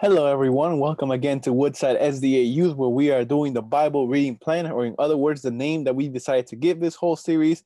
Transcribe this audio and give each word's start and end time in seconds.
Hello, 0.00 0.26
everyone. 0.26 0.78
Welcome 0.78 1.10
again 1.10 1.40
to 1.40 1.52
Woodside 1.52 1.98
SDA 1.98 2.54
Youth, 2.54 2.76
where 2.76 2.88
we 2.88 3.10
are 3.10 3.24
doing 3.24 3.52
the 3.52 3.62
Bible 3.62 4.06
reading 4.06 4.36
plan, 4.36 4.70
or 4.70 4.86
in 4.86 4.94
other 4.96 5.16
words, 5.16 5.42
the 5.42 5.50
name 5.50 5.82
that 5.82 5.96
we 5.96 6.08
decided 6.08 6.46
to 6.46 6.54
give 6.54 6.78
this 6.78 6.94
whole 6.94 7.16
series 7.16 7.64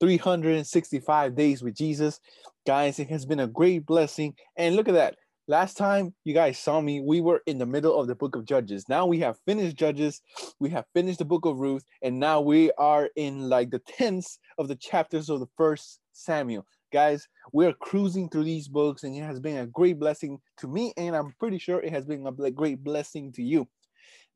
365 0.00 1.36
Days 1.36 1.62
with 1.62 1.76
Jesus. 1.76 2.18
Guys, 2.66 2.98
it 2.98 3.08
has 3.10 3.24
been 3.24 3.38
a 3.38 3.46
great 3.46 3.86
blessing. 3.86 4.34
And 4.56 4.74
look 4.74 4.88
at 4.88 4.94
that. 4.94 5.18
Last 5.46 5.76
time 5.76 6.14
you 6.24 6.34
guys 6.34 6.58
saw 6.58 6.80
me, 6.80 7.00
we 7.00 7.20
were 7.20 7.42
in 7.46 7.58
the 7.58 7.66
middle 7.66 7.96
of 7.96 8.08
the 8.08 8.16
book 8.16 8.34
of 8.34 8.44
Judges. 8.44 8.88
Now 8.88 9.06
we 9.06 9.20
have 9.20 9.38
finished 9.46 9.76
Judges, 9.76 10.20
we 10.58 10.70
have 10.70 10.84
finished 10.94 11.20
the 11.20 11.24
book 11.24 11.46
of 11.46 11.60
Ruth, 11.60 11.84
and 12.02 12.18
now 12.18 12.40
we 12.40 12.72
are 12.72 13.08
in 13.14 13.48
like 13.48 13.70
the 13.70 13.78
tenths 13.78 14.40
of 14.58 14.66
the 14.66 14.74
chapters 14.74 15.30
of 15.30 15.38
the 15.38 15.48
first 15.56 16.00
Samuel. 16.12 16.66
Guys, 16.92 17.28
we're 17.52 17.72
cruising 17.72 18.28
through 18.28 18.44
these 18.44 18.68
books 18.68 19.04
and 19.04 19.14
it 19.14 19.22
has 19.22 19.40
been 19.40 19.58
a 19.58 19.66
great 19.66 19.98
blessing 19.98 20.38
to 20.58 20.68
me 20.68 20.92
and 20.96 21.14
I'm 21.14 21.34
pretty 21.38 21.58
sure 21.58 21.80
it 21.80 21.92
has 21.92 22.06
been 22.06 22.26
a 22.26 22.50
great 22.50 22.82
blessing 22.82 23.32
to 23.32 23.42
you. 23.42 23.68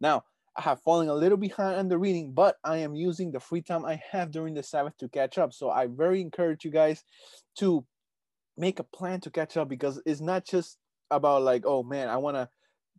Now, 0.01 0.25
I 0.57 0.63
have 0.63 0.83
fallen 0.83 1.09
a 1.09 1.15
little 1.15 1.39
behind 1.39 1.77
on 1.77 1.89
the 1.89 1.97
reading, 1.97 2.33
but 2.33 2.57
I 2.63 2.79
am 2.79 2.95
using 2.95 3.33
the 3.33 3.41
free 3.41 3.63
time 3.63 3.85
I 3.87 4.01
have 4.11 4.31
during 4.31 4.55
the 4.55 4.63
Sabbath 4.63 4.97
to 4.99 5.09
catch 5.09 5.39
up. 5.39 5.53
So 5.55 5.71
I 5.71 5.87
very 5.87 6.21
encourage 6.21 6.65
you 6.65 6.71
guys 6.71 7.05
to 7.59 7.87
make 8.59 8.79
a 8.79 8.85
plan 8.85 9.21
to 9.21 9.31
catch 9.31 9.57
up 9.57 9.69
because 9.69 10.01
it's 10.05 10.21
not 10.21 10.45
just 10.45 10.77
about 11.11 11.43
like, 11.43 11.65
oh 11.67 11.83
man, 11.83 12.09
I 12.09 12.19
want 12.19 12.37
to 12.37 12.49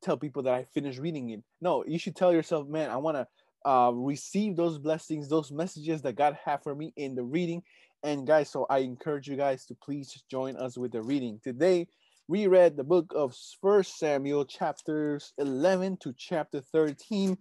tell 0.02 0.18
people 0.18 0.44
that 0.44 0.54
I 0.54 0.66
finished 0.74 1.00
reading 1.00 1.30
it. 1.30 1.42
No, 1.62 1.84
you 1.86 2.00
should 2.00 2.16
tell 2.16 2.34
yourself, 2.34 2.68
man, 2.68 2.90
I 2.90 2.98
want 2.98 3.18
to 3.18 3.70
uh, 3.70 3.92
receive 3.92 4.56
those 4.56 4.78
blessings, 4.78 5.30
those 5.30 5.52
messages 5.52 6.02
that 6.02 6.16
God 6.16 6.38
have 6.46 6.64
for 6.64 6.76
me 6.76 6.92
in 6.98 7.16
the 7.16 7.23
reading, 7.23 7.64
and 8.04 8.28
guys, 8.28 8.50
so 8.50 8.66
I 8.70 8.80
encourage 8.80 9.28
you 9.28 9.38
guys 9.38 9.66
to 9.68 9.76
please 9.76 10.22
join 10.30 10.58
us 10.58 10.78
with 10.78 10.92
the 10.92 11.02
reading. 11.02 11.40
Today, 11.42 11.88
we 12.28 12.48
read 12.48 12.76
the 12.76 12.84
book 12.84 13.14
of 13.16 13.34
First 13.62 13.98
Samuel, 13.98 14.44
chapters 14.44 15.34
11 15.38 15.98
to 16.02 16.14
chapter 16.18 16.60
13. 16.60 17.38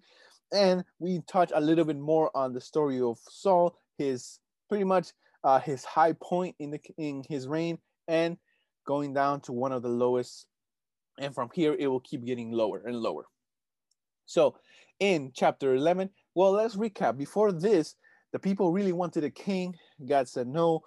And 0.53 0.85
we 1.01 1.21
touch 1.27 1.51
a 1.53 1.61
little 1.61 1.85
bit 1.85 1.99
more 1.99 2.31
on 2.37 2.53
the 2.53 2.61
story 2.61 3.01
of 3.01 3.19
Saul, 3.29 3.77
his 3.99 4.39
pretty 4.69 4.85
much 4.85 5.09
uh, 5.43 5.59
his 5.59 5.85
high 5.85 6.13
point 6.23 6.55
in 6.61 6.71
the 6.71 6.81
in 6.97 7.25
his 7.29 7.49
reign, 7.49 7.79
and 8.07 8.37
going 8.87 9.15
down 9.15 9.41
to 9.43 9.53
one 9.53 9.73
of 9.73 9.83
the 9.83 9.89
lowest. 9.89 10.47
And 11.19 11.35
from 11.35 11.51
here, 11.55 11.75
it 11.77 11.89
will 11.89 12.01
keep 12.01 12.25
getting 12.25 12.53
lower 12.53 12.83
and 12.85 12.97
lower. 12.97 13.25
So, 14.27 14.57
in 15.01 15.33
chapter 15.35 15.75
11, 15.75 16.11
well, 16.35 16.53
let's 16.53 16.77
recap. 16.77 17.19
Before 17.19 17.51
this, 17.51 17.97
the 18.33 18.39
people 18.39 18.73
really 18.73 18.93
wanted 18.93 19.25
a 19.25 19.31
king. 19.31 19.77
God 20.07 20.29
said 20.29 20.47
no. 20.47 20.83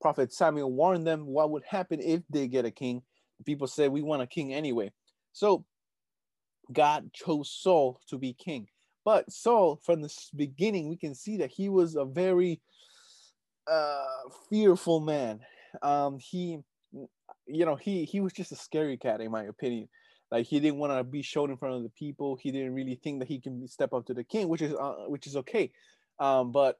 Prophet 0.00 0.32
Samuel 0.32 0.72
warned 0.72 1.06
them 1.06 1.26
what 1.26 1.50
would 1.50 1.64
happen 1.64 2.00
if 2.00 2.22
they 2.28 2.46
get 2.46 2.66
a 2.66 2.70
king. 2.70 3.02
The 3.38 3.44
people 3.44 3.66
said, 3.66 3.90
We 3.90 4.02
want 4.02 4.22
a 4.22 4.26
king 4.26 4.52
anyway. 4.52 4.92
So 5.32 5.64
God 6.72 7.10
chose 7.12 7.50
Saul 7.50 8.00
to 8.08 8.18
be 8.18 8.32
king. 8.34 8.68
But 9.04 9.30
Saul, 9.30 9.80
from 9.84 10.02
the 10.02 10.14
beginning, 10.34 10.88
we 10.88 10.96
can 10.96 11.14
see 11.14 11.38
that 11.38 11.50
he 11.50 11.68
was 11.68 11.96
a 11.96 12.04
very 12.04 12.60
uh, 13.70 14.04
fearful 14.48 15.00
man. 15.00 15.40
Um, 15.82 16.18
he, 16.18 16.58
you 17.46 17.66
know, 17.66 17.76
he 17.76 18.04
he 18.04 18.20
was 18.20 18.32
just 18.32 18.52
a 18.52 18.56
scary 18.56 18.96
cat, 18.96 19.20
in 19.20 19.30
my 19.30 19.44
opinion. 19.44 19.88
Like 20.30 20.46
he 20.46 20.58
didn't 20.58 20.78
want 20.78 20.92
to 20.92 21.04
be 21.04 21.22
shown 21.22 21.50
in 21.50 21.56
front 21.56 21.76
of 21.76 21.82
the 21.82 21.90
people. 21.90 22.36
He 22.36 22.50
didn't 22.50 22.74
really 22.74 22.98
think 23.02 23.20
that 23.20 23.28
he 23.28 23.40
can 23.40 23.66
step 23.68 23.92
up 23.92 24.06
to 24.06 24.14
the 24.14 24.24
king, 24.24 24.48
which 24.48 24.62
is 24.62 24.74
uh, 24.74 25.04
which 25.08 25.26
is 25.26 25.36
okay. 25.36 25.70
Um, 26.18 26.52
but 26.52 26.78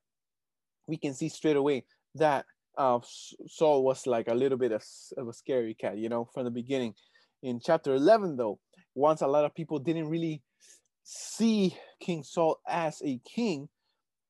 we 0.86 0.96
can 0.96 1.14
see 1.14 1.28
straight 1.28 1.56
away 1.56 1.84
that 2.14 2.46
uh, 2.76 2.98
Saul 3.46 3.84
was 3.84 4.06
like 4.06 4.28
a 4.28 4.34
little 4.34 4.58
bit 4.58 4.72
of, 4.72 4.84
of 5.16 5.28
a 5.28 5.32
scary 5.32 5.74
cat, 5.74 5.98
you 5.98 6.08
know, 6.08 6.28
from 6.32 6.44
the 6.44 6.50
beginning. 6.50 6.94
In 7.42 7.60
chapter 7.60 7.94
11, 7.94 8.36
though, 8.36 8.58
once 8.94 9.20
a 9.20 9.26
lot 9.26 9.44
of 9.44 9.54
people 9.54 9.78
didn't 9.78 10.08
really 10.08 10.42
see 11.02 11.76
King 12.00 12.22
Saul 12.22 12.58
as 12.68 13.02
a 13.04 13.20
king, 13.24 13.68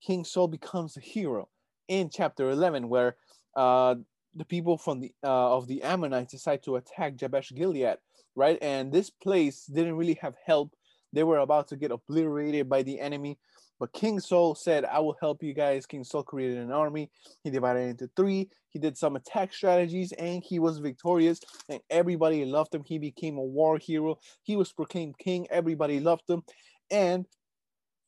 King 0.05 0.25
Saul 0.25 0.49
becomes 0.49 0.97
a 0.97 1.01
hero 1.01 1.49
in 1.89 2.11
chapter 2.11 2.51
11, 2.51 2.89
where 2.89 3.17
uh, 3.57 3.95
the 4.35 4.45
people 4.45 4.77
from 4.77 5.01
the 5.01 5.13
uh, 5.23 5.57
of 5.57 5.67
the 5.67 5.83
Ammonites 5.83 6.33
decide 6.33 6.63
to 6.65 6.77
attack 6.77 7.17
Jabesh 7.17 7.53
Gilead, 7.55 7.97
right? 8.35 8.59
And 8.61 8.93
this 8.93 9.11
place 9.11 9.67
didn't 9.67 9.97
really 9.97 10.19
have 10.21 10.35
help. 10.45 10.73
They 11.13 11.23
were 11.23 11.39
about 11.39 11.69
to 11.69 11.77
get 11.77 11.93
obliterated 11.93 12.69
by 12.69 12.83
the 12.83 12.99
enemy. 13.01 13.39
But 13.81 13.93
King 13.93 14.21
Saul 14.21 14.55
said, 14.55 14.85
I 14.85 15.01
will 15.01 15.17
help 15.21 15.43
you 15.43 15.53
guys. 15.53 15.87
King 15.87 16.05
Saul 16.05 16.23
created 16.23 16.59
an 16.59 16.71
army. 16.71 17.11
He 17.43 17.51
divided 17.51 17.81
it 17.81 17.91
into 17.91 18.11
three. 18.17 18.49
He 18.69 18.79
did 18.79 18.97
some 18.97 19.17
attack 19.17 19.53
strategies 19.53 20.13
and 20.13 20.43
he 20.45 20.59
was 20.59 20.79
victorious. 20.79 21.41
And 21.69 21.81
everybody 21.91 22.45
loved 22.45 22.75
him. 22.75 22.85
He 22.85 22.99
became 22.99 23.37
a 23.37 23.43
war 23.43 23.79
hero. 23.79 24.19
He 24.43 24.57
was 24.57 24.73
proclaimed 24.73 25.19
king. 25.19 25.47
Everybody 25.51 26.01
loved 26.01 26.29
him. 26.29 26.43
And 26.91 27.27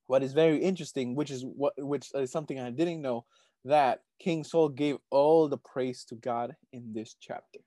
what 0.07 0.23
is 0.23 0.33
very 0.33 0.59
interesting, 0.59 1.15
which 1.15 1.31
is 1.31 1.45
what 1.45 1.73
which 1.79 2.09
is 2.15 2.31
something 2.31 2.61
I 2.61 2.71
didn't 2.71 3.03
know, 3.03 3.25
that 3.65 4.03
King 4.21 4.45
Saul 4.45 4.69
gave 4.69 4.97
all 5.11 5.49
the 5.49 5.59
praise 5.59 6.05
to 6.07 6.15
God 6.15 6.55
in 6.73 6.93
this 6.93 7.17
chapter, 7.21 7.59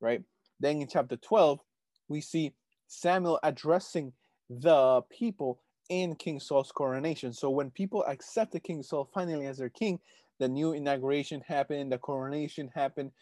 right? 0.00 0.22
Then 0.58 0.80
in 0.80 0.88
chapter 0.88 1.16
12, 1.16 1.60
we 2.08 2.20
see 2.20 2.52
Samuel 2.88 3.38
addressing 3.42 4.12
the 4.50 5.02
people 5.10 5.60
in 5.88 6.14
King 6.14 6.40
Saul's 6.40 6.72
coronation. 6.72 7.32
So 7.32 7.50
when 7.50 7.70
people 7.70 8.04
accepted 8.04 8.62
King 8.64 8.82
Saul 8.82 9.08
finally 9.12 9.46
as 9.46 9.58
their 9.58 9.68
king, 9.68 10.00
the 10.38 10.48
new 10.48 10.72
inauguration 10.72 11.42
happened, 11.46 11.92
the 11.92 11.98
coronation 11.98 12.70
happened. 12.74 13.12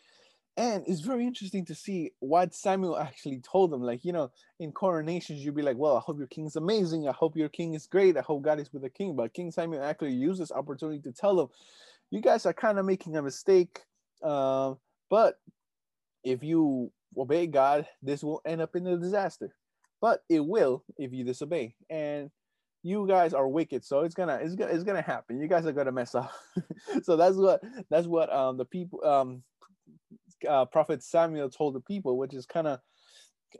And 0.57 0.85
it's 0.87 1.01
very 1.01 1.27
interesting 1.27 1.65
to 1.67 1.75
see 1.75 2.13
what 2.21 2.55
Samuel 2.55 2.97
actually 2.97 3.41
told 3.41 3.73
them. 3.73 3.83
Like, 3.83 4.05
you 4.05 4.13
know, 4.13 4.31
in 4.61 4.71
coronations, 4.71 5.45
you'd 5.45 5.57
be 5.57 5.63
like, 5.63 5.77
well, 5.77 5.97
I 5.97 6.01
hope 6.01 6.19
your 6.19 6.29
king 6.29 6.47
is 6.47 6.55
amazing. 6.55 7.09
I 7.09 7.13
hope 7.13 7.37
your 7.37 7.49
king 7.49 7.75
is 7.75 7.87
great. 7.87 8.17
I 8.17 8.21
hope 8.21 8.43
God 8.43 8.61
is 8.61 8.73
with 8.73 8.83
the 8.83 8.89
king. 8.89 9.17
But 9.17 9.35
King 9.35 9.51
Samuel 9.51 9.83
actually 9.83 10.13
used 10.13 10.41
this 10.41 10.53
opportunity 10.53 11.01
to 11.01 11.13
tell 11.13 11.35
them, 11.35 11.49
you 12.11 12.21
guys 12.21 12.47
are 12.47 12.53
kind 12.53 12.79
of 12.79 12.87
making 12.87 13.17
a 13.17 13.23
mistake. 13.23 13.81
Uh, 14.23 14.75
but 15.11 15.41
if 16.23 16.45
you 16.45 16.93
obey 17.17 17.49
God, 17.49 17.89
this 18.01 18.23
will 18.23 18.41
end 18.45 18.61
up 18.61 18.77
in 18.77 18.87
a 18.87 18.97
disaster. 18.97 19.55
But 20.01 20.23
it 20.29 20.45
will 20.45 20.85
if 20.97 21.13
you 21.13 21.25
disobey. 21.25 21.75
And 21.91 22.31
you 22.84 23.09
guys 23.09 23.33
are 23.33 23.49
wicked 23.49 23.83
so 23.83 24.00
it's 24.00 24.15
gonna 24.15 24.39
it's 24.43 24.55
gonna 24.55 24.71
it's 24.71 24.84
gonna 24.84 25.03
happen. 25.03 25.41
You 25.41 25.49
guys 25.49 25.67
are 25.67 25.72
gonna 25.72 25.91
mess 25.91 26.15
up. 26.15 26.31
So 27.03 27.17
that's 27.17 27.37
what 27.37 27.62
that's 27.91 28.06
what 28.06 28.33
um 28.33 28.59
the 28.59 28.67
people 28.67 29.03
um 29.05 29.43
uh, 30.49 30.67
prophet 30.67 31.03
samuel 31.03 31.49
told 31.49 31.75
the 31.75 31.81
people 31.81 32.19
which 32.19 32.34
is 32.34 32.45
kind 32.45 32.67
of 32.67 32.81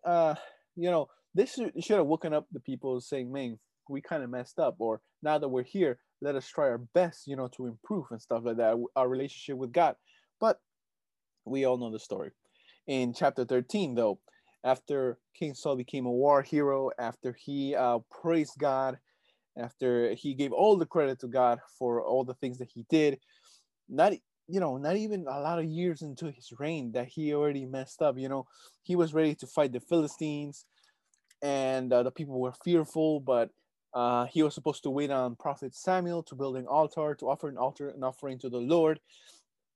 uh 0.05 0.35
you 0.77 0.91
know 0.91 1.09
this 1.35 1.55
should, 1.55 1.73
should 1.83 1.97
have 1.97 2.07
woken 2.07 2.35
up 2.35 2.47
the 2.53 2.61
people 2.61 3.01
saying 3.01 3.33
man 3.33 3.59
we 3.89 4.03
kind 4.03 4.23
of 4.23 4.31
messed 4.31 4.59
up 4.59 4.77
or 4.79 5.01
now 5.23 5.39
that 5.39 5.49
we're 5.49 5.63
here 5.63 5.99
let 6.21 6.37
us 6.37 6.47
try 6.47 6.67
our 6.67 6.79
best 6.79 7.27
you 7.27 7.35
know 7.35 7.49
to 7.49 7.67
improve 7.67 8.05
and 8.11 8.21
stuff 8.21 8.43
like 8.45 8.59
that 8.59 8.77
our 8.95 9.09
relationship 9.09 9.57
with 9.57 9.73
god. 9.73 9.97
But 10.39 10.61
we 11.47 11.65
all 11.65 11.79
know 11.79 11.91
the 11.91 11.99
story. 11.99 12.31
In 12.87 13.15
chapter 13.15 13.47
13 13.47 13.95
though 13.95 14.21
after 14.63 15.19
king 15.39 15.55
saul 15.55 15.77
became 15.77 16.05
a 16.05 16.11
war 16.11 16.43
hero 16.43 16.91
after 16.99 17.35
he 17.39 17.75
uh, 17.75 17.99
praised 18.11 18.59
god 18.59 18.99
after 19.57 20.15
he 20.15 20.35
gave 20.35 20.53
all 20.53 20.77
the 20.77 20.87
credit 20.87 21.21
to 21.21 21.29
God 21.29 21.61
for 21.79 22.03
all 22.03 22.25
the 22.25 22.35
things 22.35 22.59
that 22.59 22.71
he 22.73 22.85
did. 22.89 23.19
Not 23.89 24.15
you 24.47 24.61
know, 24.61 24.77
not 24.77 24.97
even 24.97 25.27
a 25.27 25.41
lot 25.41 25.59
of 25.59 25.65
years 25.65 26.03
into 26.03 26.31
his 26.31 26.53
reign 26.59 26.93
that 26.93 27.09
he 27.09 27.33
already 27.33 27.65
messed 27.65 28.03
up. 28.03 28.19
You 28.19 28.29
know, 28.29 28.47
he 28.83 28.95
was 28.95 29.15
ready 29.15 29.35
to 29.37 29.47
fight 29.47 29.73
the 29.73 29.81
Philistines, 29.81 30.67
and 31.43 31.93
uh, 31.93 32.03
the 32.03 32.11
people 32.11 32.39
were 32.39 32.53
fearful. 32.65 33.21
But 33.21 33.51
uh, 33.95 34.27
he 34.27 34.43
was 34.43 34.55
supposed 34.55 34.83
to 34.83 34.91
wait 34.91 35.11
on 35.11 35.37
Prophet 35.37 35.75
Samuel 35.75 36.23
to 36.25 36.35
build 36.35 36.57
an 36.57 36.67
altar 36.67 37.15
to 37.15 37.31
offer 37.31 37.49
an 37.49 37.57
altar 37.57 37.89
an 37.89 38.05
offering 38.05 38.39
to 38.41 38.51
the 38.51 38.59
Lord. 38.59 39.01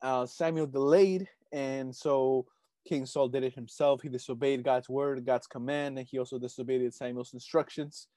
Uh, 0.02 0.26
Samuel 0.26 0.66
delayed, 0.66 1.26
and 1.52 1.94
so 1.94 2.46
King 2.86 3.06
Saul 3.06 3.28
did 3.28 3.44
it 3.44 3.54
himself. 3.54 4.02
He 4.02 4.08
disobeyed 4.08 4.64
God's 4.64 4.88
word, 4.88 5.24
God's 5.24 5.46
command, 5.46 5.98
and 5.98 6.06
he 6.06 6.18
also 6.18 6.38
disobeyed 6.38 6.92
Samuel's 6.92 7.32
instructions. 7.32 8.08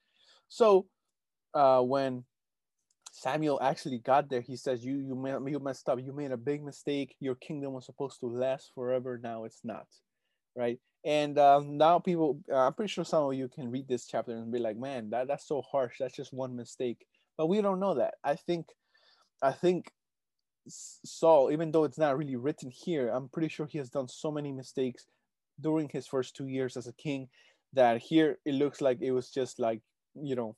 So 0.49 0.87
uh, 1.53 1.81
when 1.81 2.23
Samuel 3.11 3.59
actually 3.61 3.99
got 3.99 4.29
there, 4.29 4.41
he 4.41 4.55
says, 4.55 4.85
"You 4.85 4.95
you 4.97 5.47
you 5.47 5.59
messed 5.59 5.89
up. 5.89 5.99
You 5.99 6.13
made 6.13 6.31
a 6.31 6.37
big 6.37 6.63
mistake. 6.63 7.15
Your 7.19 7.35
kingdom 7.35 7.73
was 7.73 7.85
supposed 7.85 8.19
to 8.21 8.27
last 8.27 8.71
forever. 8.73 9.19
Now 9.21 9.45
it's 9.45 9.61
not, 9.63 9.87
right?" 10.55 10.79
And 11.03 11.37
um, 11.39 11.77
now 11.77 11.99
people, 11.99 12.39
uh, 12.51 12.67
I'm 12.67 12.73
pretty 12.73 12.91
sure 12.91 13.03
some 13.03 13.23
of 13.25 13.33
you 13.33 13.47
can 13.47 13.71
read 13.71 13.87
this 13.87 14.05
chapter 14.07 14.31
and 14.31 14.51
be 14.51 14.59
like, 14.59 14.77
"Man, 14.77 15.09
that 15.11 15.27
that's 15.27 15.47
so 15.47 15.61
harsh. 15.61 15.97
That's 15.99 16.15
just 16.15 16.33
one 16.33 16.55
mistake." 16.55 17.05
But 17.37 17.47
we 17.47 17.61
don't 17.61 17.79
know 17.79 17.95
that. 17.95 18.15
I 18.23 18.35
think, 18.35 18.67
I 19.41 19.51
think 19.51 19.91
Saul, 20.67 21.51
even 21.51 21.71
though 21.71 21.83
it's 21.85 21.97
not 21.97 22.17
really 22.17 22.35
written 22.35 22.71
here, 22.71 23.09
I'm 23.09 23.29
pretty 23.29 23.49
sure 23.49 23.65
he 23.65 23.79
has 23.79 23.89
done 23.89 24.07
so 24.07 24.31
many 24.31 24.51
mistakes 24.51 25.07
during 25.59 25.89
his 25.89 26.07
first 26.07 26.35
two 26.35 26.47
years 26.47 26.77
as 26.77 26.87
a 26.87 26.93
king 26.93 27.29
that 27.73 27.99
here 27.99 28.37
it 28.45 28.53
looks 28.53 28.81
like 28.81 28.99
it 29.01 29.11
was 29.11 29.29
just 29.29 29.59
like 29.59 29.81
you 30.15 30.35
know 30.35 30.55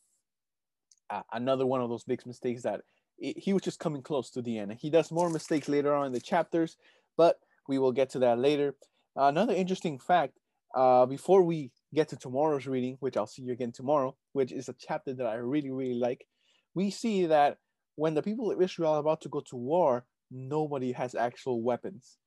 another 1.32 1.66
one 1.66 1.82
of 1.82 1.90
those 1.90 2.04
big 2.04 2.26
mistakes 2.26 2.64
that 2.64 2.82
it, 3.18 3.38
he 3.38 3.54
was 3.54 3.62
just 3.62 3.80
coming 3.80 4.02
close 4.02 4.30
to 4.32 4.42
the 4.42 4.58
end. 4.58 4.74
He 4.80 4.90
does 4.90 5.12
more 5.12 5.30
mistakes 5.30 5.70
later 5.70 5.94
on 5.94 6.08
in 6.08 6.14
the 6.14 6.20
chapters, 6.22 6.78
but 7.18 7.38
we 7.68 7.78
will 7.78 7.92
get 7.92 8.10
to 8.12 8.20
that 8.20 8.40
later. 8.40 8.76
Another 9.16 9.54
interesting 9.54 10.00
fact 10.00 10.34
uh, 10.76 11.06
before 11.06 11.44
we 11.44 11.72
get 11.94 12.10
to 12.10 12.16
tomorrow's 12.16 12.66
reading, 12.66 12.98
which 13.00 13.16
I'll 13.16 13.28
see 13.28 13.44
you 13.44 13.54
again 13.54 13.72
tomorrow, 13.72 14.16
which 14.34 14.52
is 14.52 14.70
a 14.70 14.76
chapter 14.80 15.14
that 15.14 15.26
I 15.26 15.36
really, 15.36 15.72
really 15.72 16.00
like, 16.00 16.26
we 16.74 16.90
see 16.90 17.28
that 17.28 17.58
when 17.96 18.16
the 18.16 18.24
people 18.24 18.52
of 18.52 18.62
Israel 18.62 18.94
are 18.94 19.00
about 19.00 19.22
to 19.22 19.30
go 19.30 19.42
to 19.42 19.56
war, 19.56 20.06
nobody 20.32 20.92
has 20.94 21.14
actual 21.14 21.62
weapons. 21.62 22.18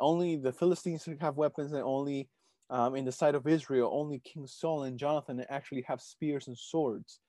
Only 0.00 0.36
the 0.36 0.52
Philistines 0.52 1.06
have 1.20 1.36
weapons, 1.36 1.72
and 1.72 1.82
only 1.82 2.28
um, 2.70 2.96
in 2.96 3.04
the 3.04 3.12
side 3.12 3.34
of 3.34 3.46
Israel, 3.46 3.90
only 3.92 4.18
King 4.20 4.46
Saul 4.46 4.84
and 4.84 4.98
Jonathan 4.98 5.44
actually 5.50 5.82
have 5.82 6.00
spears 6.00 6.48
and 6.48 6.56
swords. 6.56 7.20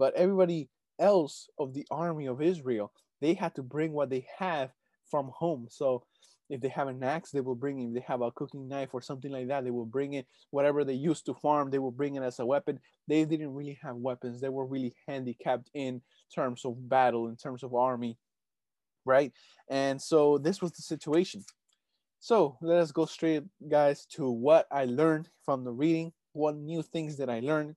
But 0.00 0.14
everybody 0.14 0.70
else 0.98 1.50
of 1.58 1.74
the 1.74 1.86
army 1.90 2.26
of 2.26 2.40
Israel, 2.40 2.90
they 3.20 3.34
had 3.34 3.54
to 3.56 3.62
bring 3.62 3.92
what 3.92 4.08
they 4.08 4.26
have 4.38 4.70
from 5.10 5.30
home. 5.34 5.66
So 5.68 6.04
if 6.48 6.62
they 6.62 6.70
have 6.70 6.88
an 6.88 7.04
axe, 7.04 7.30
they 7.30 7.42
will 7.42 7.54
bring 7.54 7.78
it. 7.80 7.88
If 7.88 7.94
they 7.94 8.04
have 8.08 8.22
a 8.22 8.30
cooking 8.30 8.66
knife 8.66 8.94
or 8.94 9.02
something 9.02 9.30
like 9.30 9.48
that, 9.48 9.62
they 9.62 9.70
will 9.70 9.84
bring 9.84 10.14
it. 10.14 10.26
Whatever 10.52 10.84
they 10.84 10.94
used 10.94 11.26
to 11.26 11.34
farm, 11.34 11.70
they 11.70 11.78
will 11.78 11.90
bring 11.90 12.14
it 12.14 12.22
as 12.22 12.38
a 12.38 12.46
weapon. 12.46 12.80
They 13.08 13.26
didn't 13.26 13.54
really 13.54 13.78
have 13.82 13.96
weapons. 13.96 14.40
They 14.40 14.48
were 14.48 14.64
really 14.64 14.94
handicapped 15.06 15.68
in 15.74 16.00
terms 16.34 16.64
of 16.64 16.88
battle, 16.88 17.28
in 17.28 17.36
terms 17.36 17.62
of 17.62 17.74
army, 17.74 18.16
right? 19.04 19.34
And 19.68 20.00
so 20.00 20.38
this 20.38 20.62
was 20.62 20.72
the 20.72 20.82
situation. 20.82 21.44
So 22.20 22.56
let 22.62 22.78
us 22.78 22.90
go 22.90 23.04
straight, 23.04 23.44
guys, 23.68 24.06
to 24.16 24.30
what 24.30 24.66
I 24.72 24.86
learned 24.86 25.28
from 25.44 25.64
the 25.64 25.72
reading. 25.72 26.14
What 26.32 26.56
new 26.56 26.82
things 26.82 27.18
that 27.18 27.28
I 27.28 27.40
learned? 27.40 27.74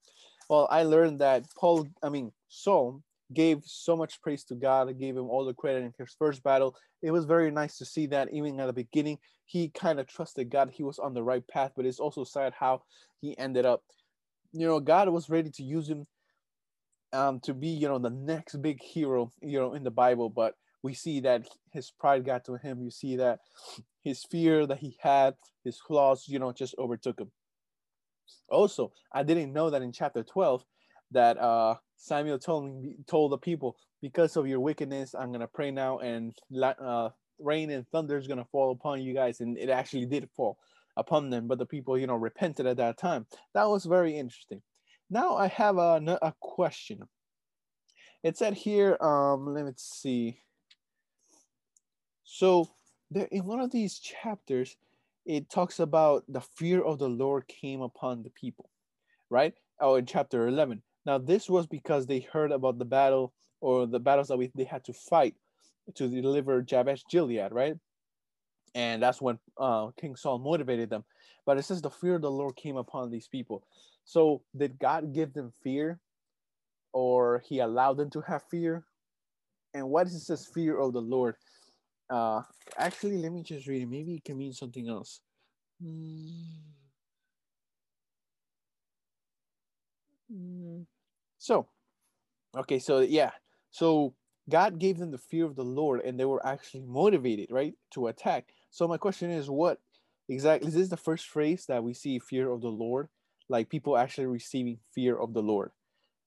Well, 0.50 0.68
I 0.69 0.84
learned 0.84 1.19
that 1.19 1.45
Paul, 1.57 1.88
I 2.01 2.10
mean, 2.10 2.31
Saul 2.50 3.01
gave 3.34 3.63
so 3.66 3.95
much 3.95 4.22
praise 4.22 4.44
to 4.45 4.56
God, 4.56 4.98
gave 5.00 5.18
him 5.18 5.30
all 5.30 5.45
the 5.45 5.54
credit 5.54 5.84
in 5.84 5.94
his 5.98 6.16
first 6.18 6.44
battle. 6.44 6.75
It 7.01 7.12
was 7.12 7.25
very 7.25 7.51
nice 7.51 7.78
to 7.78 7.86
see 7.86 8.07
that 8.07 8.34
even 8.34 8.60
at 8.60 8.68
the 8.68 8.74
beginning, 8.74 9.19
he 9.45 9.69
kind 9.69 10.00
of 10.00 10.07
trusted 10.07 10.50
God. 10.50 10.72
He 10.72 10.84
was 10.84 11.00
on 11.00 11.13
the 11.13 11.24
right 11.24 11.45
path, 11.48 11.72
but 11.75 11.86
it's 11.86 12.00
also 12.00 12.24
sad 12.24 12.54
how 12.57 12.84
he 13.22 13.38
ended 13.38 13.66
up. 13.66 13.84
You 14.51 14.68
know, 14.68 14.80
God 14.80 15.10
was 15.10 15.30
ready 15.30 15.50
to 15.50 15.63
use 15.63 15.90
him 15.90 16.06
um, 17.12 17.40
to 17.42 17.54
be, 17.54 17.68
you 17.68 17.88
know, 17.88 18.00
the 18.00 18.10
next 18.10 18.62
big 18.62 18.81
hero, 18.81 19.31
you 19.42 19.60
know, 19.60 19.74
in 19.74 19.84
the 19.84 19.92
Bible, 19.92 20.30
but 20.30 20.56
we 20.84 20.94
see 20.94 21.22
that 21.22 21.48
his 21.72 21.92
pride 21.92 22.25
got 22.25 22.45
to 22.45 22.56
him. 22.56 22.81
You 22.81 22.92
see 22.92 23.16
that 23.18 23.40
his 24.04 24.24
fear 24.30 24.68
that 24.68 24.80
he 24.80 24.98
had, 25.00 25.36
his 25.63 25.80
flaws, 25.80 26.25
you 26.28 26.40
know, 26.40 26.51
just 26.51 26.75
overtook 26.78 27.19
him. 27.19 27.31
Also, 28.49 28.91
I 29.11 29.23
didn't 29.23 29.53
know 29.53 29.69
that 29.69 29.81
in 29.81 29.91
chapter 29.91 30.23
12 30.23 30.63
that 31.11 31.37
uh, 31.37 31.75
Samuel 31.97 32.39
told 32.39 32.81
me, 32.81 32.95
told 33.07 33.31
the 33.31 33.37
people, 33.37 33.77
because 34.01 34.35
of 34.35 34.47
your 34.47 34.59
wickedness, 34.59 35.15
I'm 35.17 35.31
gonna 35.31 35.47
pray 35.47 35.71
now, 35.71 35.99
and 35.99 36.35
uh, 36.61 37.09
rain 37.39 37.71
and 37.71 37.87
thunder 37.89 38.17
is 38.17 38.27
gonna 38.27 38.45
fall 38.51 38.71
upon 38.71 39.01
you 39.01 39.13
guys, 39.13 39.39
and 39.39 39.57
it 39.57 39.69
actually 39.69 40.05
did 40.05 40.29
fall 40.35 40.57
upon 40.97 41.29
them. 41.29 41.47
But 41.47 41.59
the 41.59 41.65
people, 41.65 41.97
you 41.97 42.07
know, 42.07 42.15
repented 42.15 42.65
at 42.65 42.77
that 42.77 42.97
time. 42.97 43.25
That 43.53 43.69
was 43.69 43.85
very 43.85 44.17
interesting. 44.17 44.61
Now 45.09 45.35
I 45.35 45.47
have 45.47 45.77
a, 45.77 46.19
a 46.21 46.33
question. 46.39 47.03
It 48.23 48.37
said 48.37 48.53
here, 48.53 48.97
um, 49.01 49.53
let 49.53 49.65
me 49.65 49.71
see. 49.75 50.39
So 52.23 52.69
there, 53.11 53.27
in 53.31 53.45
one 53.45 53.59
of 53.59 53.71
these 53.71 53.99
chapters, 53.99 54.75
it 55.25 55.49
talks 55.49 55.79
about 55.79 56.23
the 56.27 56.41
fear 56.41 56.81
of 56.81 56.99
the 56.99 57.09
Lord 57.09 57.47
came 57.47 57.81
upon 57.81 58.23
the 58.23 58.29
people, 58.29 58.69
right? 59.29 59.53
Oh, 59.79 59.95
in 59.95 60.05
chapter 60.05 60.47
11. 60.47 60.81
Now, 61.05 61.17
this 61.17 61.49
was 61.49 61.67
because 61.67 62.05
they 62.05 62.19
heard 62.19 62.51
about 62.51 62.79
the 62.79 62.85
battle 62.85 63.33
or 63.61 63.85
the 63.87 63.99
battles 63.99 64.27
that 64.27 64.37
we, 64.37 64.51
they 64.55 64.63
had 64.63 64.83
to 64.85 64.93
fight 64.93 65.35
to 65.95 66.07
deliver 66.07 66.61
Jabesh 66.61 67.03
Gilead, 67.09 67.51
right? 67.51 67.75
And 68.75 69.01
that's 69.01 69.21
when 69.21 69.37
uh, 69.57 69.89
King 69.99 70.15
Saul 70.15 70.39
motivated 70.39 70.89
them. 70.89 71.03
But 71.45 71.57
it 71.57 71.63
says 71.63 71.81
the 71.81 71.89
fear 71.89 72.15
of 72.15 72.21
the 72.21 72.31
Lord 72.31 72.55
came 72.55 72.77
upon 72.77 73.11
these 73.11 73.27
people. 73.27 73.65
So, 74.05 74.41
did 74.57 74.79
God 74.79 75.13
give 75.13 75.33
them 75.33 75.51
fear 75.63 75.99
or 76.91 77.43
he 77.45 77.59
allowed 77.59 77.97
them 77.97 78.09
to 78.11 78.21
have 78.21 78.43
fear? 78.49 78.83
And 79.73 79.89
what 79.89 80.07
is 80.07 80.27
this 80.27 80.45
fear 80.45 80.79
of 80.79 80.93
the 80.93 81.01
Lord? 81.01 81.35
Uh, 82.09 82.41
actually, 82.77 83.17
let 83.17 83.31
me 83.31 83.44
just 83.44 83.67
read 83.67 83.81
it. 83.83 83.89
Maybe 83.89 84.15
it 84.15 84.23
can 84.23 84.38
mean 84.38 84.53
something 84.53 84.88
else. 84.88 85.21
So, 91.38 91.67
okay, 92.55 92.79
so 92.79 93.00
yeah, 93.00 93.31
so 93.71 94.13
God 94.50 94.79
gave 94.79 94.97
them 94.97 95.11
the 95.11 95.17
fear 95.17 95.45
of 95.45 95.55
the 95.55 95.63
Lord, 95.63 96.01
and 96.01 96.19
they 96.19 96.25
were 96.25 96.45
actually 96.45 96.83
motivated, 96.83 97.47
right, 97.51 97.73
to 97.94 98.07
attack. 98.07 98.49
So 98.71 98.88
my 98.88 98.97
question 98.97 99.31
is, 99.31 99.49
what 99.49 99.79
exactly 100.29 100.69
is 100.69 100.75
this 100.75 100.89
the 100.89 100.97
first 100.97 101.27
phrase 101.27 101.65
that 101.67 101.83
we 101.83 101.94
see 101.94 102.19
fear 102.19 102.49
of 102.51 102.61
the 102.61 102.69
Lord, 102.69 103.09
like 103.49 103.69
people 103.69 103.97
actually 103.97 104.27
receiving 104.27 104.79
fear 104.94 105.17
of 105.17 105.33
the 105.33 105.41
Lord? 105.44 105.71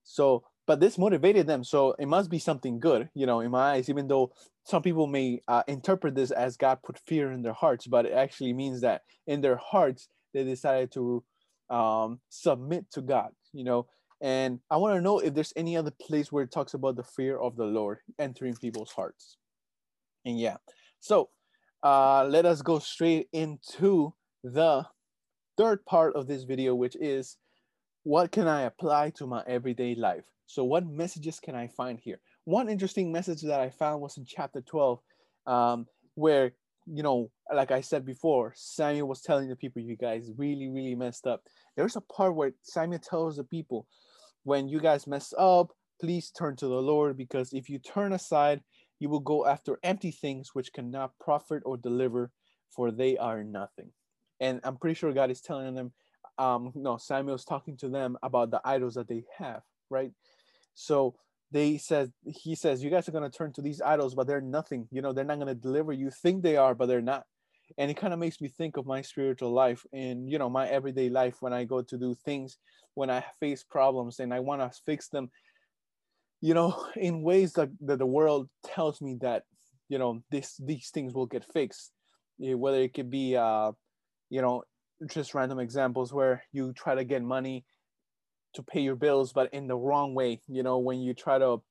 So 0.05 0.45
but 0.67 0.81
this 0.81 0.99
motivated 0.99 1.47
them 1.47 1.65
so 1.65 1.95
it 1.99 2.07
must 2.07 2.31
be 2.31 2.39
something 2.39 2.81
good 2.81 3.09
you 3.15 3.27
know 3.27 3.41
in 3.41 3.51
my 3.51 3.73
eyes 3.75 3.89
even 3.89 4.09
though 4.09 4.33
some 4.67 4.83
people 4.83 5.07
may 5.07 5.41
uh, 5.47 5.63
interpret 5.69 6.15
this 6.15 6.31
as 6.31 6.57
god 6.57 6.79
put 6.85 6.99
fear 7.07 7.31
in 7.33 7.43
their 7.43 7.53
hearts 7.53 7.87
but 7.87 8.05
it 8.05 8.13
actually 8.13 8.53
means 8.53 8.81
that 8.81 9.03
in 9.27 9.41
their 9.41 9.57
hearts 9.57 10.09
they 10.35 10.45
decided 10.45 10.93
to 10.93 11.23
um, 11.71 12.21
submit 12.29 12.85
to 12.91 13.01
god 13.01 13.31
you 13.53 13.65
know? 13.65 13.87
And 14.21 14.61
i 14.71 14.77
want 14.77 14.97
to 14.97 15.01
know 15.01 15.19
if 15.19 15.35
there's 15.35 15.53
any 15.57 15.77
other 15.77 15.93
place 16.01 16.31
where 16.31 16.45
it 16.45 16.53
talks 16.53 16.75
about 16.75 16.97
the 16.97 17.05
fear 17.05 17.39
of 17.39 17.57
the 17.57 17.65
lord 17.65 17.99
entering 18.19 18.57
people's 18.57 18.93
hearts. 18.93 19.39
And 20.25 20.39
yeah 20.39 20.57
so 21.01 21.31
uh, 21.83 22.25
let 22.25 22.47
us 22.47 22.63
go 22.63 22.79
straight 22.79 23.29
into 23.33 24.15
the 24.43 24.87
third 25.57 25.85
part 25.87 26.17
of 26.17 26.27
this 26.27 26.45
video 26.45 26.75
which 26.75 26.97
is 26.97 27.37
what 28.03 28.33
can 28.33 28.47
i 28.47 28.63
apply 28.63 29.11
to 29.11 29.27
my 29.27 29.43
everyday 29.47 29.95
life 29.95 30.25
so 30.47 30.65
what 30.65 30.87
messages 30.87 31.41
can 31.41 31.55
I 31.55 31.69
find 31.69 31.99
here? 31.99 32.21
One 32.45 32.69
interesting 32.69 33.13
message 33.13 33.43
that 33.43 33.61
I 33.61 33.71
found 33.71 34.01
was 34.01 34.17
in 34.17 34.25
chapter 34.25 34.61
12, 34.61 35.01
um, 35.47 35.87
where, 36.15 36.53
you 36.87 37.03
know, 37.03 37.31
like 37.53 37.71
I 37.73 37.81
said 37.81 38.07
before, 38.07 38.53
Samuel 38.57 39.09
was 39.09 39.23
telling 39.23 39.49
the 39.49 39.57
people, 39.57 39.83
you 39.83 39.97
guys 39.97 40.31
really, 40.37 40.69
really 40.69 40.95
messed 40.95 41.27
up. 41.27 41.43
There's 41.77 41.97
a 41.97 42.01
part 42.01 42.35
where 42.35 42.53
Samuel 42.63 43.01
tells 43.01 43.37
the 43.37 43.45
people, 43.45 43.87
when 44.45 44.69
you 44.69 44.81
guys 44.81 45.07
mess 45.07 45.35
up, 45.37 45.73
please 46.01 46.31
turn 46.31 46.57
to 46.57 46.69
the 46.69 46.83
Lord, 46.83 47.17
because 47.17 47.53
if 47.53 47.69
you 47.69 47.79
turn 47.79 48.13
aside, 48.13 48.61
you 49.01 49.09
will 49.09 49.21
go 49.21 49.47
after 49.47 49.79
empty 49.83 50.11
things 50.11 50.51
which 50.55 50.73
cannot 50.73 51.19
profit 51.19 51.63
or 51.67 51.77
deliver, 51.77 52.31
for 52.71 52.91
they 52.91 53.17
are 53.17 53.43
nothing. 53.43 53.91
And 54.41 54.61
I'm 54.65 54.77
pretty 54.77 54.95
sure 54.95 55.13
God 55.13 55.31
is 55.31 55.41
telling 55.41 55.75
them, 55.75 55.93
um, 56.39 56.73
no, 56.75 56.99
Samuel's 56.99 57.45
talking 57.45 57.77
to 57.79 57.89
them 57.89 58.17
about 58.23 58.51
the 58.51 58.61
idols 58.65 58.95
that 58.95 59.09
they 59.09 59.25
have, 59.39 59.63
right? 59.91 60.13
So 60.77 61.17
they 61.51 61.79
says 61.79 62.11
he 62.25 62.55
says 62.55 62.85
you 62.85 62.91
guys 62.91 63.09
are 63.09 63.13
going 63.13 63.29
to 63.29 63.37
turn 63.37 63.53
to 63.55 63.63
these 63.63 63.81
idols 63.81 64.15
but 64.15 64.29
they're 64.29 64.41
nothing. 64.41 64.87
You 64.93 65.03
know 65.03 65.13
they're 65.13 65.25
not 65.25 65.41
going 65.41 65.49
to 65.49 65.55
deliver 65.55 65.93
you. 65.93 66.11
Think 66.11 66.43
they 66.45 66.57
are 66.57 66.75
but 66.75 66.87
they're 66.87 67.03
not. 67.03 67.25
And 67.77 67.91
it 67.91 67.97
kind 67.97 68.13
of 68.13 68.21
makes 68.21 68.41
me 68.41 68.47
think 68.47 68.77
of 68.77 68.87
my 68.87 69.03
spiritual 69.03 69.51
life 69.51 69.85
and 69.93 70.31
you 70.31 70.39
know 70.39 70.49
my 70.49 70.69
everyday 70.69 71.09
life 71.09 71.39
when 71.41 71.53
i 71.53 71.65
go 71.65 71.83
to 71.83 71.99
do 71.99 72.15
things 72.25 72.59
when 72.95 73.11
i 73.11 73.25
face 73.41 73.65
problems 73.65 74.21
and 74.21 74.33
i 74.33 74.39
want 74.39 74.61
to 74.61 74.71
fix 74.87 75.09
them 75.09 75.29
you 76.41 76.55
know 76.55 76.87
in 76.97 77.23
ways 77.23 77.53
that, 77.55 77.71
that 77.81 77.99
the 77.99 78.07
world 78.07 78.49
tells 78.65 79.01
me 79.01 79.17
that 79.21 79.43
you 79.89 79.99
know 79.99 80.23
this 80.31 80.57
these 80.65 80.91
things 80.91 81.15
will 81.15 81.27
get 81.27 81.45
fixed. 81.53 81.93
Whether 82.39 82.83
it 82.83 82.95
could 82.95 83.11
be 83.11 83.37
uh 83.37 83.73
you 84.31 84.43
know 84.43 84.63
just 85.09 85.35
random 85.35 85.59
examples 85.59 86.13
where 86.13 86.43
you 86.53 86.73
try 86.73 86.95
to 86.95 87.05
get 87.05 87.23
money 87.23 87.65
to 88.57 88.63
pay 88.63 88.81
your 88.81 88.97
bills, 88.97 89.33
but 89.33 89.53
in 89.53 89.67
the 89.67 89.77
wrong 89.77 90.15
way. 90.15 90.41
You 90.49 90.63
know, 90.63 90.79
when 90.79 91.01
you 91.01 91.15
try 91.15 91.39
to, 91.39 91.63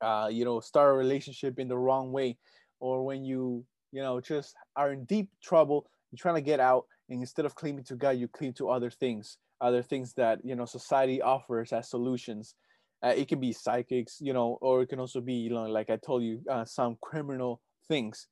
uh, 0.00 0.28
you 0.30 0.44
know, 0.44 0.60
start 0.60 0.90
a 0.90 0.96
relationship 0.96 1.58
in 1.58 1.68
the 1.68 1.78
wrong 1.78 2.12
way, 2.12 2.38
or 2.80 3.04
when 3.04 3.24
you, 3.24 3.64
you 3.92 4.02
know, 4.02 4.20
just 4.20 4.54
are 4.76 4.92
in 4.92 5.04
deep 5.04 5.28
trouble, 5.42 5.86
you're 6.10 6.18
trying 6.18 6.36
to 6.36 6.40
get 6.40 6.60
out, 6.60 6.86
and 7.08 7.20
instead 7.20 7.44
of 7.44 7.54
clinging 7.54 7.84
to 7.84 7.96
God, 7.96 8.10
you 8.10 8.28
cling 8.28 8.54
to 8.54 8.70
other 8.70 8.90
things, 8.90 9.38
other 9.60 9.82
things 9.82 10.14
that 10.14 10.44
you 10.44 10.56
know 10.56 10.64
society 10.64 11.20
offers 11.22 11.72
as 11.72 11.88
solutions. 11.90 12.54
Uh, 13.02 13.12
it 13.14 13.28
can 13.28 13.38
be 13.38 13.52
psychics, 13.52 14.16
you 14.20 14.32
know, 14.32 14.56
or 14.62 14.80
it 14.80 14.88
can 14.88 14.98
also 14.98 15.20
be, 15.20 15.34
you 15.34 15.50
know, 15.50 15.64
like 15.64 15.90
I 15.90 15.96
told 15.96 16.22
you, 16.22 16.40
uh, 16.48 16.64
some 16.64 16.96
criminal 17.02 17.60
things 17.86 18.28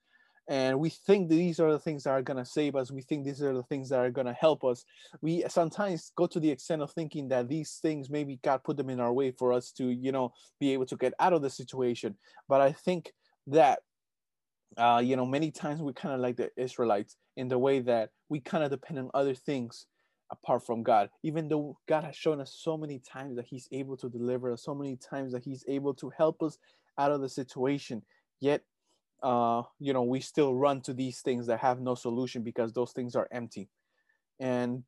and 0.49 0.79
we 0.81 0.91
think 0.91 1.29
these 1.29 1.61
are 1.61 1.71
the 1.71 1.79
things 1.79 2.05
that 2.05 2.11
are 2.11 2.23
going 2.23 2.37
to 2.37 2.45
save 2.45 2.75
us. 2.75 2.91
We 2.91 3.03
think 3.03 3.25
these 3.25 3.43
are 3.43 3.55
the 3.55 3.63
things 3.63 3.89
that 3.91 4.01
are 4.01 4.11
going 4.11 4.27
to 4.27 4.33
help 4.33 4.65
us. 4.65 4.85
We 5.21 5.45
sometimes 5.49 6.11
go 6.17 6.27
to 6.27 6.41
the 6.41 6.51
extent 6.51 6.83
of 6.83 6.91
thinking 6.91 7.29
that 7.29 7.49
these 7.49 7.79
things 7.81 8.11
maybe 8.11 8.41
god 8.43 8.65
put 8.65 8.77
them 8.77 8.91
in 8.91 9.01
our 9.01 9.13
way 9.13 9.31
for 9.31 9.53
us 9.53 9.71
to 9.73 9.91
you 9.91 10.11
know 10.11 10.33
be 10.59 10.73
able 10.73 10.87
to 10.87 10.97
get 10.97 11.15
out 11.21 11.33
of 11.33 11.43
the 11.43 11.51
situation. 11.51 12.17
But 12.49 12.61
i 12.61 12.73
think 12.73 13.13
that 13.49 13.81
uh, 14.77 15.03
you 15.05 15.17
know 15.17 15.27
many 15.27 15.51
times 15.51 15.81
we 15.83 15.93
kind 15.93 16.15
of 16.15 16.21
like 16.21 16.37
the 16.37 16.51
israelites 16.57 17.17
in 17.37 17.49
the 17.49 17.59
way 17.59 17.81
that 17.81 18.11
we 18.29 18.41
kind 18.41 18.65
of 18.65 18.71
depend 18.71 18.99
on 18.99 19.11
other 19.15 19.35
things 19.35 19.87
apart 20.31 20.65
from 20.65 20.83
god. 20.83 21.09
Even 21.23 21.49
though 21.49 21.79
god 21.87 22.05
has 22.05 22.17
shown 22.17 22.41
us 22.41 22.57
so 22.59 22.77
many 22.77 22.99
times 23.01 23.37
that 23.37 23.47
he's 23.47 23.69
able 23.71 23.97
to 23.97 24.09
deliver 24.09 24.53
us 24.53 24.65
so 24.65 24.75
many 24.75 24.97
times 24.97 25.33
that 25.33 25.45
he's 25.45 25.65
able 25.69 25.95
to 25.95 26.11
help 26.11 26.43
us 26.43 26.59
out 26.99 27.13
of 27.13 27.21
the 27.21 27.29
situation 27.29 28.03
yet 28.41 28.63
uh, 29.23 29.62
you 29.79 29.93
know, 29.93 30.02
we 30.02 30.21
still 30.21 30.55
run 30.55 30.81
to 30.83 30.93
these 30.93 31.21
things 31.21 31.47
that 31.47 31.61
have 31.61 31.81
no 31.81 31.95
solution 31.95 32.43
because 32.43 32.73
those 32.73 32.93
things 32.93 33.14
are 33.14 33.29
empty. 33.31 33.69
And 34.41 34.85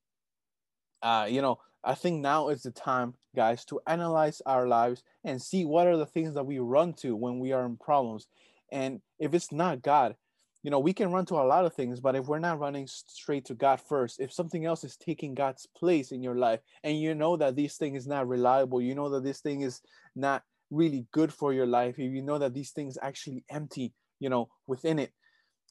uh, 1.02 1.26
you 1.28 1.42
know, 1.42 1.58
I 1.84 1.94
think 1.94 2.22
now 2.22 2.48
is 2.48 2.62
the 2.62 2.70
time, 2.70 3.14
guys, 3.36 3.64
to 3.66 3.80
analyze 3.86 4.40
our 4.46 4.66
lives 4.66 5.02
and 5.22 5.40
see 5.40 5.64
what 5.64 5.86
are 5.86 5.98
the 5.98 6.06
things 6.06 6.34
that 6.34 6.46
we 6.46 6.58
run 6.58 6.94
to 6.94 7.14
when 7.14 7.38
we 7.38 7.52
are 7.52 7.66
in 7.66 7.76
problems. 7.76 8.26
And 8.72 9.00
if 9.18 9.34
it's 9.34 9.52
not 9.52 9.82
God, 9.82 10.16
you 10.62 10.70
know, 10.70 10.78
we 10.78 10.94
can 10.94 11.12
run 11.12 11.26
to 11.26 11.34
a 11.34 11.44
lot 11.44 11.66
of 11.66 11.74
things, 11.74 12.00
but 12.00 12.16
if 12.16 12.26
we're 12.26 12.38
not 12.38 12.58
running 12.58 12.86
straight 12.86 13.44
to 13.44 13.54
God 13.54 13.82
first, 13.82 14.18
if 14.18 14.32
something 14.32 14.64
else 14.64 14.82
is 14.82 14.96
taking 14.96 15.34
God's 15.34 15.68
place 15.76 16.10
in 16.10 16.22
your 16.22 16.36
life, 16.36 16.60
and 16.82 16.98
you 16.98 17.14
know 17.14 17.36
that 17.36 17.54
this 17.54 17.76
thing 17.76 17.96
is 17.96 18.06
not 18.06 18.26
reliable, 18.26 18.80
you 18.80 18.94
know 18.94 19.10
that 19.10 19.22
this 19.22 19.40
thing 19.40 19.60
is 19.60 19.82
not 20.16 20.42
really 20.70 21.06
good 21.12 21.30
for 21.30 21.52
your 21.52 21.66
life, 21.66 21.98
if 21.98 22.10
you 22.10 22.22
know 22.22 22.38
that 22.38 22.54
these 22.54 22.70
things 22.70 22.96
actually 23.02 23.44
empty, 23.50 23.92
you 24.20 24.28
know, 24.28 24.48
within 24.66 24.98
it, 24.98 25.12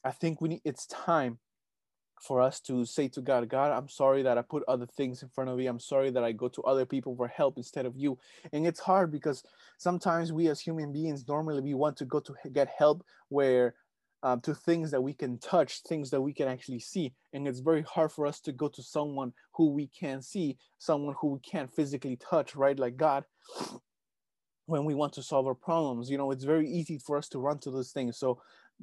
I 0.04 0.10
think 0.10 0.40
we 0.40 0.48
need 0.48 0.60
it's 0.64 0.86
time 0.86 1.38
for 2.20 2.40
us 2.40 2.60
to 2.60 2.86
say 2.86 3.08
to 3.08 3.20
God, 3.20 3.48
God, 3.48 3.72
I'm 3.72 3.88
sorry 3.88 4.22
that 4.22 4.38
I 4.38 4.42
put 4.42 4.62
other 4.66 4.86
things 4.86 5.22
in 5.22 5.28
front 5.28 5.50
of 5.50 5.60
you. 5.60 5.68
I'm 5.68 5.80
sorry 5.80 6.10
that 6.10 6.24
I 6.24 6.32
go 6.32 6.48
to 6.48 6.62
other 6.62 6.86
people 6.86 7.14
for 7.16 7.28
help 7.28 7.58
instead 7.58 7.86
of 7.86 7.96
you. 7.96 8.18
And 8.52 8.66
it's 8.66 8.80
hard 8.80 9.10
because 9.10 9.42
sometimes 9.78 10.32
we 10.32 10.48
as 10.48 10.60
human 10.60 10.92
beings 10.92 11.26
normally 11.28 11.60
we 11.60 11.74
want 11.74 11.96
to 11.98 12.04
go 12.04 12.20
to 12.20 12.34
get 12.52 12.68
help 12.68 13.04
where 13.28 13.74
um, 14.22 14.40
to 14.40 14.54
things 14.54 14.90
that 14.90 15.02
we 15.02 15.12
can 15.12 15.38
touch, 15.38 15.82
things 15.82 16.08
that 16.10 16.20
we 16.20 16.32
can 16.32 16.48
actually 16.48 16.80
see. 16.80 17.12
And 17.34 17.46
it's 17.46 17.60
very 17.60 17.82
hard 17.82 18.10
for 18.10 18.26
us 18.26 18.40
to 18.40 18.52
go 18.52 18.68
to 18.68 18.82
someone 18.82 19.34
who 19.52 19.70
we 19.70 19.88
can't 19.88 20.24
see, 20.24 20.56
someone 20.78 21.14
who 21.20 21.28
we 21.28 21.40
can't 21.40 21.70
physically 21.70 22.16
touch, 22.16 22.56
right? 22.56 22.78
Like 22.78 22.96
God, 22.96 23.24
when 24.66 24.84
we 24.84 24.94
want 24.94 25.12
to 25.14 25.22
solve 25.22 25.46
our 25.46 25.54
problems. 25.54 26.10
You 26.10 26.18
know, 26.18 26.30
it's 26.30 26.44
very 26.44 26.68
easy 26.68 26.98
for 26.98 27.16
us 27.16 27.28
to 27.30 27.38
run 27.38 27.58
to 27.60 27.70
those 27.70 27.92
things. 27.92 28.18
So 28.18 28.40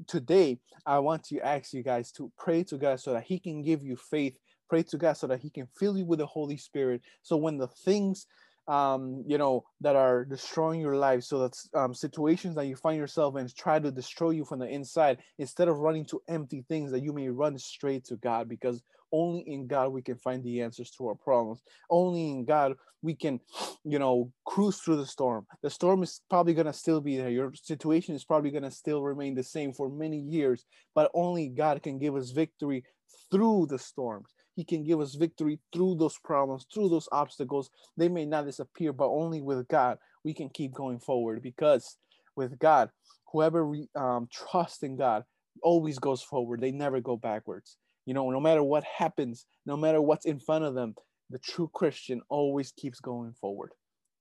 today, 0.08 0.60
I 0.86 1.00
want 1.00 1.24
to 1.26 1.40
ask 1.40 1.74
you 1.74 1.84
guys 1.84 2.12
to 2.14 2.32
pray 2.38 2.64
to 2.66 2.78
God 2.78 3.00
so 3.00 3.14
that 3.14 3.24
He 3.24 3.40
can 3.40 3.62
give 3.62 3.84
you 3.84 3.96
faith. 3.96 4.38
Pray 4.70 4.84
to 4.84 4.98
God 4.98 5.14
so 5.14 5.28
that 5.28 5.42
He 5.42 5.50
can 5.50 5.68
fill 5.78 5.98
you 5.98 6.06
with 6.06 6.20
the 6.20 6.26
Holy 6.26 6.58
Spirit. 6.58 7.02
So 7.24 7.38
when 7.38 7.58
the 7.58 7.68
things 7.68 8.28
um, 8.68 9.24
you 9.28 9.38
know, 9.38 9.66
that 9.82 9.96
are 9.96 10.24
destroying 10.24 10.80
your 10.80 10.96
life. 10.96 11.24
So 11.24 11.40
that's 11.40 11.70
um, 11.74 11.94
situations 11.94 12.56
that 12.56 12.68
you 12.68 12.76
find 12.76 12.98
yourself 12.98 13.36
in 13.36 13.50
try 13.50 13.80
to 13.80 13.92
destroy 13.92 14.32
you 14.32 14.46
from 14.46 14.60
the 14.60 14.68
inside. 14.68 15.18
Instead 15.40 15.68
of 15.68 15.80
running 15.80 16.06
to 16.06 16.22
empty 16.30 16.64
things, 16.68 16.92
that 16.92 17.04
you 17.04 17.12
may 17.12 17.28
run 17.30 17.58
straight 17.58 18.06
to 18.06 18.16
God, 18.18 18.48
because 18.48 18.82
only 19.12 19.42
in 19.42 19.68
God 19.68 19.92
we 19.92 20.02
can 20.02 20.18
find 20.18 20.44
the 20.44 20.62
answers 20.62 20.92
to 20.92 21.08
our 21.08 21.16
problems. 21.16 21.62
Only 21.90 22.30
in 22.30 22.46
God 22.46 22.76
we 23.02 23.16
can, 23.16 23.40
you 23.84 24.00
know, 24.00 24.32
cruise 24.46 24.78
through 24.78 24.98
the 24.98 25.06
storm. 25.06 25.48
The 25.64 25.70
storm 25.70 26.04
is 26.04 26.22
probably 26.30 26.54
gonna 26.54 26.74
still 26.74 27.02
be 27.02 27.18
there. 27.18 27.30
Your 27.30 27.54
situation 27.54 28.16
is 28.16 28.24
probably 28.24 28.52
gonna 28.52 28.72
still 28.72 29.02
remain 29.02 29.36
the 29.36 29.44
same 29.44 29.74
for 29.74 29.90
many 29.90 30.18
years, 30.18 30.66
but 30.94 31.12
only 31.14 31.50
God 31.50 31.82
can 31.82 31.98
give 31.98 32.16
us 32.16 32.32
victory 32.32 32.84
through 33.32 33.68
the 33.70 33.80
storms. 33.80 34.30
He 34.56 34.64
can 34.64 34.84
give 34.84 35.00
us 35.00 35.16
victory 35.16 35.60
through 35.74 35.96
those 35.96 36.18
problems, 36.24 36.68
through 36.74 36.90
those 36.90 37.08
obstacles. 37.12 37.70
They 37.98 38.10
may 38.10 38.26
not 38.26 38.46
disappear, 38.46 38.94
but 38.94 39.10
only 39.10 39.42
with 39.42 39.68
God 39.68 39.98
we 40.24 40.34
can 40.34 40.50
keep 40.50 40.74
going 40.74 41.00
forward 41.00 41.42
because 41.42 41.98
with 42.36 42.60
God, 42.60 42.90
whoever 43.32 43.66
we 43.66 43.90
um, 43.96 44.28
trust 44.32 44.84
in 44.84 44.98
God 44.98 45.24
always 45.64 46.00
goes 46.00 46.22
forward. 46.22 46.62
They 46.62 46.72
never 46.72 47.00
go 47.00 47.16
backwards. 47.16 47.78
You 48.06 48.14
know, 48.14 48.30
no 48.30 48.40
matter 48.40 48.64
what 48.64 48.84
happens, 48.84 49.46
no 49.66 49.78
matter 49.78 50.02
what's 50.02 50.26
in 50.26 50.40
front 50.40 50.66
of 50.66 50.74
them, 50.74 50.96
the 51.30 51.40
true 51.40 51.70
Christian 51.74 52.22
always 52.30 52.72
keeps 52.72 53.00
going 53.00 53.34
forward, 53.40 53.72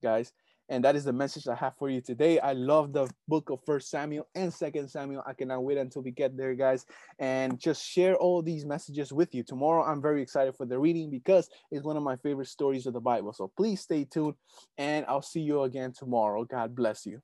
guys. 0.03 0.33
And 0.69 0.85
that 0.85 0.95
is 0.95 1.03
the 1.03 1.13
message 1.13 1.49
I 1.49 1.57
have 1.57 1.75
for 1.77 1.91
you 1.91 2.01
today. 2.01 2.39
I 2.39 2.53
love 2.53 2.93
the 2.93 3.11
book 3.27 3.51
of 3.51 3.59
First 3.67 3.91
Samuel 3.91 4.29
and 4.37 4.55
Second 4.55 4.89
Samuel. 4.89 5.25
I 5.27 5.33
cannot 5.33 5.65
wait 5.65 5.79
until 5.79 6.03
we 6.03 6.13
get 6.13 6.37
there, 6.37 6.55
guys, 6.55 6.87
and 7.19 7.59
just 7.59 7.85
share 7.85 8.15
all 8.15 8.41
these 8.41 8.65
messages 8.65 9.13
with 9.13 9.35
you. 9.35 9.43
Tomorrow, 9.43 9.83
I'm 9.83 10.01
very 10.01 10.23
excited 10.23 10.55
for 10.55 10.67
the 10.67 10.79
reading 10.79 11.11
because 11.11 11.49
it's 11.73 11.85
one 11.85 11.97
of 11.97 12.05
my 12.05 12.15
favorite 12.17 12.47
stories 12.47 12.87
of 12.87 12.93
the 12.93 13.01
Bible. 13.01 13.33
So 13.33 13.51
please 13.57 13.81
stay 13.81 14.05
tuned, 14.05 14.35
and 14.79 15.05
I'll 15.07 15.23
see 15.23 15.41
you 15.41 15.63
again 15.65 15.93
tomorrow. 15.93 16.45
God 16.45 16.77
bless 16.77 17.05
you. 17.05 17.21